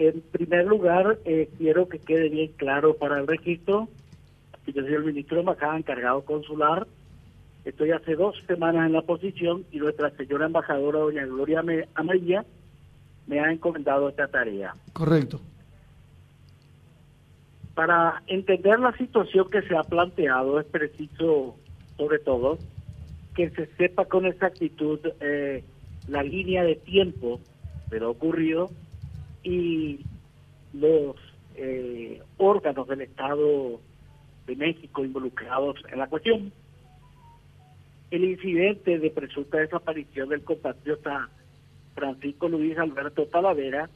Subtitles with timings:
[0.00, 3.86] En primer lugar, eh, quiero que quede bien claro para el registro
[4.64, 6.86] que yo soy el ministro de Embajada encargado consular.
[7.66, 11.62] Estoy hace dos semanas en la posición y nuestra señora embajadora, doña Gloria
[11.94, 12.46] Amarilla,
[13.26, 14.74] me ha encomendado esta tarea.
[14.94, 15.38] Correcto.
[17.74, 21.56] Para entender la situación que se ha planteado es preciso,
[21.98, 22.56] sobre todo,
[23.34, 25.62] que se sepa con exactitud eh,
[26.08, 27.38] la línea de tiempo
[27.90, 28.70] de lo ocurrido
[29.42, 30.00] y
[30.72, 31.16] los
[31.56, 33.80] eh, órganos del Estado
[34.46, 36.52] de México involucrados en la cuestión.
[38.10, 41.28] El incidente de presunta desaparición del compatriota
[41.94, 43.88] Francisco Luis Alberto Talavera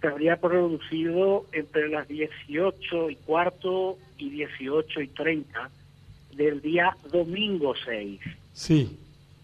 [0.00, 5.70] se habría producido entre las 18 y cuarto y 18 y 30
[6.36, 8.20] del día domingo 6.
[8.52, 8.98] Sí.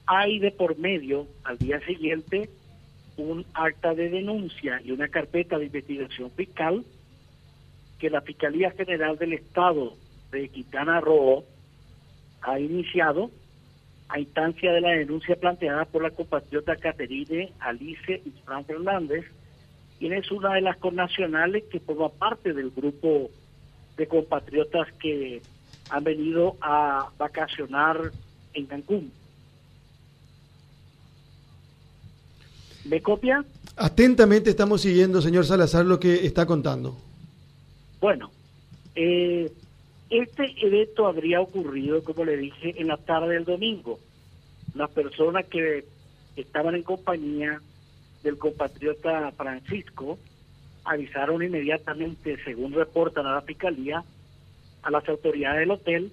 [0.07, 2.51] Hay de por medio, al día siguiente,
[3.17, 6.85] un acta de denuncia y una carpeta de investigación fiscal
[7.99, 9.95] que la Fiscalía General del Estado
[10.31, 11.45] de Quintana Roo
[12.43, 13.31] ha iniciado
[14.09, 19.25] a instancia de la denuncia planteada por la compatriota Caterine Alice y Fran Fernández,
[19.99, 23.31] quien es una de las connacionales que forma parte del grupo
[23.97, 25.41] de compatriotas que
[25.91, 28.11] han venido a vacacionar
[28.53, 29.13] en Cancún.
[32.85, 33.45] ¿Me copia?
[33.77, 36.97] Atentamente estamos siguiendo, señor Salazar, lo que está contando.
[38.01, 38.31] Bueno,
[38.95, 39.51] eh,
[40.11, 43.99] este evento habría ocurrido, como le dije, en la tarde del domingo.
[44.75, 45.85] Las personas que
[46.37, 47.61] estaban en compañía
[48.23, 50.19] del compatriota Francisco
[50.85, 54.05] avisaron inmediatamente, según reportan a la fiscalía,
[54.83, 56.13] a las autoridades del hotel.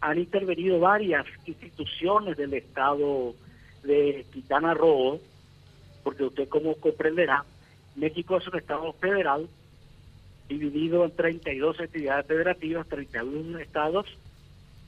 [0.00, 3.34] Han intervenido varias instituciones del estado
[3.82, 5.20] de Quintana Roo,
[6.02, 7.44] porque usted como comprenderá,
[7.96, 9.48] México es un estado federal
[10.48, 14.06] dividido en 32 entidades federativas, 31 estados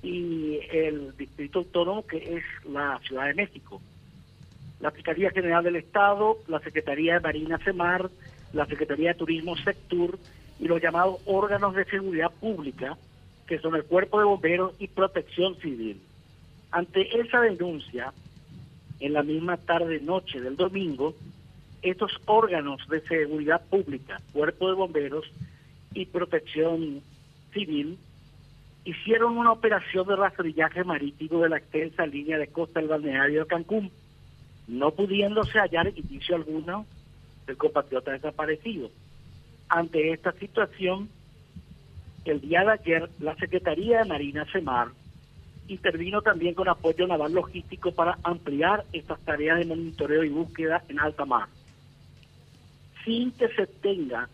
[0.03, 3.81] y el distrito autónomo que es la Ciudad de México.
[4.81, 8.11] La Fiscalía General del Estado, la Secretaría de Marina CEMAR,
[8.53, 10.19] la Secretaría de Turismo SECTUR
[10.61, 12.97] y los llamados órganos de seguridad pública,
[13.47, 16.01] que son el Cuerpo de Bomberos y Protección Civil.
[16.71, 18.13] Ante esa denuncia,
[19.01, 21.15] en la misma tarde-noche del domingo,
[21.83, 25.27] estos órganos de seguridad pública, Cuerpo de Bomberos
[25.93, 27.03] y Protección
[27.53, 27.99] Civil,
[28.85, 33.47] hicieron una operación de rastrillaje marítimo de la extensa línea de costa del balneario de
[33.47, 33.91] Cancún,
[34.67, 36.87] no pudiéndose hallar indicio alguno
[37.47, 38.91] del compatriota desaparecido.
[39.69, 41.09] Ante esta situación,
[42.25, 44.89] el día de ayer, la Secretaría de Marina CEMAR
[45.69, 51.01] intervino también con apoyo naval logístico para ampliar estas tareas de monitoreo y búsqueda en
[51.01, 51.49] alta mar,
[53.05, 54.29] sin que se tenga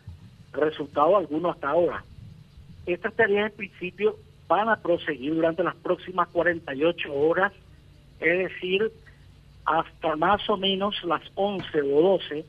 [0.53, 2.05] resultado alguno hasta ahora.
[2.87, 4.17] Estas tareas en principio
[4.49, 7.53] van a proseguir durante las próximas 48 horas,
[8.19, 8.91] es decir,
[9.65, 12.45] hasta más o menos las 11 o 12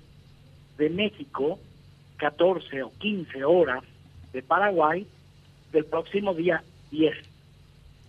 [0.77, 1.59] de México,
[2.17, 3.83] 14 o 15 horas
[4.33, 5.05] de Paraguay,
[5.71, 7.30] del próximo día 10.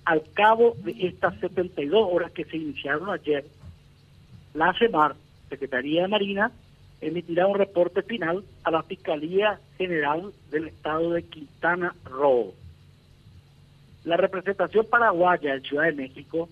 [0.05, 3.45] Al cabo de estas 72 horas que se iniciaron ayer,
[4.55, 5.15] la CEMAR,
[5.49, 6.53] Secretaría de Marina,
[7.01, 12.55] emitirá un reporte final a la Fiscalía General del Estado de Quintana Roo.
[14.05, 16.49] La representación paraguaya en Ciudad de México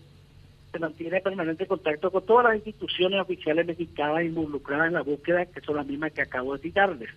[0.70, 5.60] se mantiene permanente contacto con todas las instituciones oficiales mexicanas involucradas en la búsqueda, que
[5.60, 7.10] son las mismas que acabo de citarles.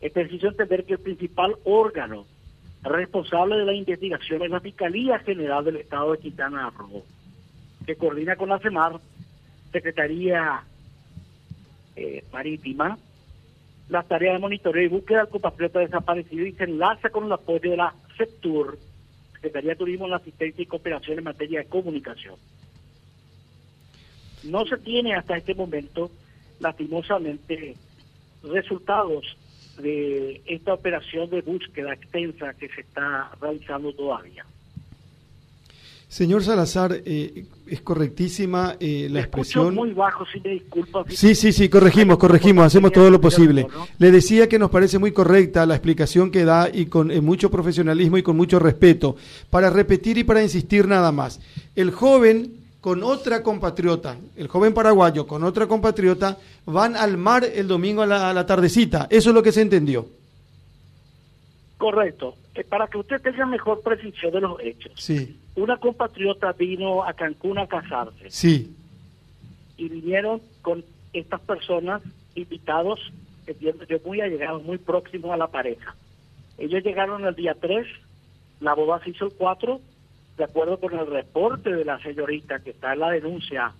[0.00, 2.26] Es preciso entender que el principal órgano
[2.82, 7.04] responsable de la investigación es la Fiscalía General del Estado de Quintana Roo,
[7.86, 9.00] que coordina con la CEMAR,
[9.72, 10.64] Secretaría
[11.96, 12.98] eh, Marítima,
[13.88, 17.70] las tareas de monitoreo y búsqueda del compatriota desaparecido y se enlaza con el apoyo
[17.70, 18.78] de la SECTUR,
[19.32, 22.36] Secretaría de Turismo, la asistencia y cooperación en materia de comunicación.
[24.44, 26.10] No se tiene hasta este momento,
[26.60, 27.74] lastimosamente,
[28.42, 29.36] resultados
[29.80, 34.44] de esta operación de búsqueda extensa que se está realizando todavía.
[36.10, 39.76] Señor Salazar, eh, es correctísima eh, la expresión.
[39.76, 41.04] muy bajo, si me disculpa.
[41.08, 43.68] Sí, sí, sí, corregimos, corregimos, hacemos todo lo posible.
[43.98, 47.48] Le decía que nos parece muy correcta la explicación que da y con eh, mucho
[47.48, 49.14] profesionalismo y con mucho respeto.
[49.50, 51.40] Para repetir y para insistir nada más.
[51.76, 57.68] El joven con otra compatriota, el joven paraguayo con otra compatriota, van al mar el
[57.68, 59.06] domingo a la, a la tardecita.
[59.10, 60.06] Eso es lo que se entendió.
[61.76, 62.36] Correcto.
[62.54, 64.92] Eh, para que usted tenga mejor precisión de los hechos.
[64.96, 65.38] Sí.
[65.56, 68.30] Una compatriota vino a Cancún a casarse.
[68.30, 68.74] Sí.
[69.76, 72.02] Y vinieron con estas personas
[72.34, 73.00] invitados
[73.50, 75.94] entiendo yo, muy allegados, muy próximos a la pareja.
[76.58, 77.86] Ellos llegaron el día 3,
[78.60, 79.80] la boda se hizo el 4,
[80.36, 83.72] de acuerdo con el reporte de la señorita que está en la denuncia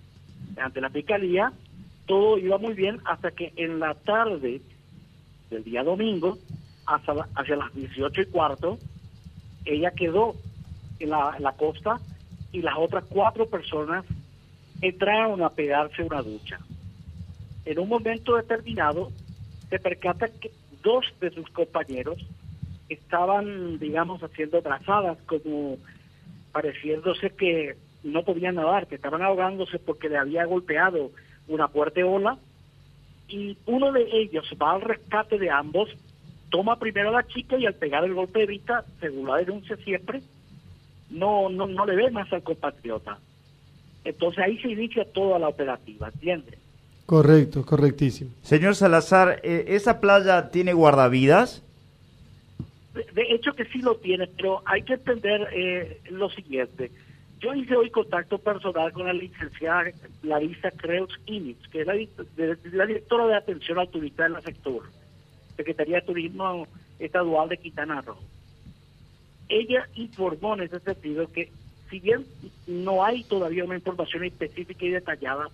[0.57, 1.51] ante la fiscalía,
[2.05, 4.61] todo iba muy bien hasta que en la tarde
[5.49, 6.37] del día domingo,
[6.85, 8.77] hasta hacia las 18 y cuarto,
[9.65, 10.35] ella quedó
[10.99, 11.99] en la, costa
[12.51, 14.05] y las otras cuatro personas
[14.81, 16.59] entraron a pegarse una ducha.
[17.65, 19.11] En un momento determinado,
[19.69, 20.51] se percata que
[20.83, 22.17] dos de sus compañeros
[22.89, 25.77] estaban, digamos, haciendo trazadas, como
[26.51, 31.11] pareciéndose que no podían nadar, que estaban ahogándose porque le había golpeado
[31.47, 32.37] una fuerte ola.
[33.27, 35.89] Y uno de ellos va al rescate de ambos,
[36.49, 39.77] toma primero a la chica y al pegar el golpe de vista, según la denuncia
[39.77, 40.21] siempre,
[41.09, 43.17] no, no, no le ve más al compatriota.
[44.03, 46.57] Entonces ahí se inicia toda la operativa, ¿entiendes?
[47.05, 48.31] Correcto, correctísimo.
[48.41, 51.63] Señor Salazar, eh, ¿esa playa tiene guardavidas?
[52.93, 56.91] De, hecho que sí lo tiene, pero hay que entender eh, lo siguiente.
[57.39, 59.91] Yo hice hoy contacto personal con la licenciada
[60.21, 64.83] Larisa Creus Initz, que es la, directora de atención al turista en la sector,
[65.55, 66.67] Secretaría de Turismo
[66.99, 68.17] Estadual de Quintana Roo.
[69.49, 71.51] Ella informó en ese sentido que
[71.89, 72.25] si bien
[72.67, 75.47] no hay todavía una información específica y detallada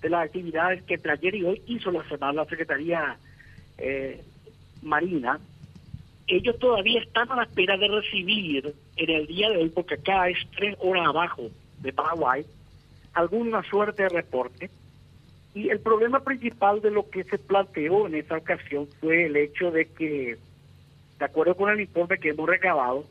[0.00, 3.18] de las actividades que entre ayer y hoy hizo la semana la Secretaría
[3.78, 4.22] eh,
[4.82, 5.38] Marina,
[6.28, 10.28] ellos todavía están a la espera de recibir en el día de hoy, porque acá
[10.28, 11.48] es tres horas abajo
[11.80, 12.44] de Paraguay,
[13.14, 14.70] alguna suerte de reporte.
[15.54, 19.70] Y el problema principal de lo que se planteó en esa ocasión fue el hecho
[19.70, 20.36] de que,
[21.18, 23.06] de acuerdo con el informe que hemos recabado,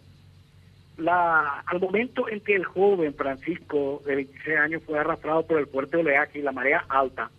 [0.98, 5.68] la, al momento en que el joven Francisco, de 26 años, fue arrastrado por el
[5.68, 7.32] fuerte oleaje y la marea alta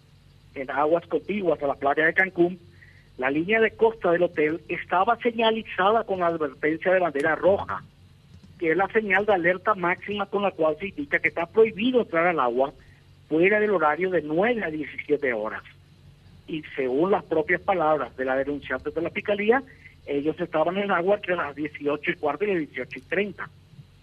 [0.55, 2.59] en aguas contiguas a la playa de Cancún,
[3.19, 7.83] la línea de costa del hotel estaba señalizada con advertencia de bandera roja,
[8.59, 12.01] que es la señal de alerta máxima con la cual se indica que está prohibido
[12.01, 12.73] entrar al agua
[13.29, 15.63] fuera del horario de 9 a 17 horas.
[16.47, 19.63] Y según las propias palabras de la denunciante de la Fiscalía,
[20.07, 23.51] ellos estaban en el agua entre las 18 y cuarto y las 18 y 30,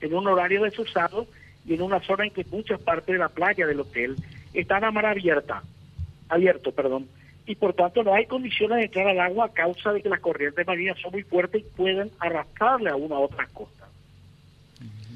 [0.01, 1.27] en un horario desusado
[1.65, 4.17] y en una zona en que muchas partes de la playa del hotel
[4.53, 5.63] están a mar abierta,
[6.27, 7.07] abierto, perdón,
[7.45, 10.19] y por tanto no hay condiciones de entrar al agua a causa de que las
[10.19, 13.87] corrientes marinas son muy fuertes y pueden arrastrarle a una u otra costa.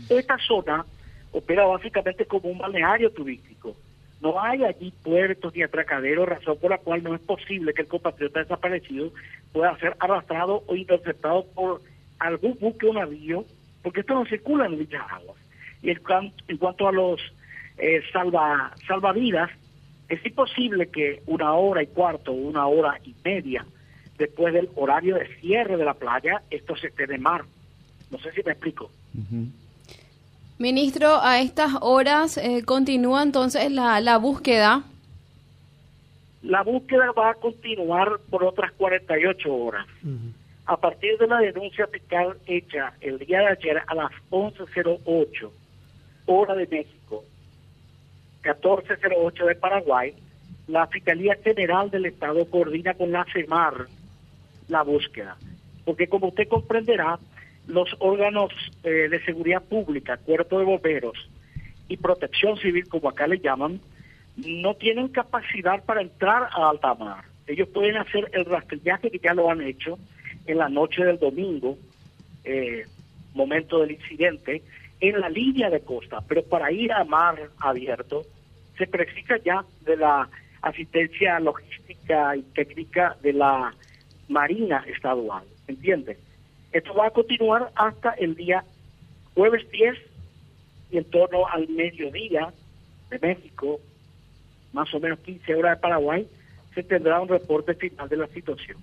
[0.10, 0.86] Esta zona
[1.32, 3.76] opera básicamente como un balneario turístico.
[4.22, 7.88] No hay allí puertos ni atracaderos, razón por la cual no es posible que el
[7.88, 9.12] compatriota desaparecido
[9.54, 11.82] pueda ser arrastrado o interceptado por
[12.20, 13.46] algún buque o navío,
[13.84, 15.38] porque esto no circula en dichas aguas.
[15.84, 17.22] Y en, cuanto a los
[17.78, 19.52] eh, salva, salvavidas,
[20.10, 23.66] es imposible que una hora y cuarto o una hora y media
[24.18, 27.46] después del horario de cierre de la playa, esto se esté de mar.
[28.10, 28.90] No sé si me explico.
[30.58, 34.84] Ministro, a estas horas eh, continúa entonces la, la búsqueda.
[36.42, 39.86] La búsqueda va a continuar por otras 48 horas.
[40.66, 45.50] A partir de la denuncia fiscal hecha el día de ayer a las 11.08,
[46.26, 47.24] hora de México,
[48.76, 50.14] 1408 de Paraguay,
[50.68, 53.88] la Fiscalía General del Estado coordina con la CEMAR
[54.68, 55.38] la búsqueda.
[55.86, 57.20] Porque como usted comprenderá,
[57.68, 58.52] los órganos
[58.84, 61.30] eh, de seguridad pública, cuerpo de bomberos
[61.88, 63.80] y protección civil, como acá le llaman,
[64.36, 67.26] no tienen capacidad para entrar a alta mar.
[67.46, 69.98] Ellos pueden hacer el rastrillaje que ya lo han hecho
[70.46, 71.78] en la noche del domingo,
[72.44, 72.86] eh,
[73.34, 74.64] momento del incidente,
[75.00, 78.26] en la línea de costa, pero para ir a mar abierto
[78.78, 80.30] se precisa ya de la
[80.62, 83.74] asistencia logística y técnica de la
[84.28, 86.18] Marina Estadual, ¿entiende?
[86.72, 88.64] Esto va a continuar hasta el día
[89.34, 89.96] jueves 10
[90.92, 92.54] y en torno al mediodía
[93.10, 93.80] de México,
[94.74, 96.28] más o menos 15 horas de Paraguay,
[96.74, 98.78] se tendrá un reporte final de la situación.